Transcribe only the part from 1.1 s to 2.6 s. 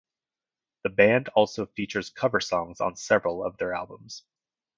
also features cover